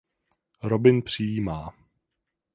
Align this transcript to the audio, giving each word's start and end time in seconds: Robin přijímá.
Robin 0.61 1.01
přijímá. 1.01 1.73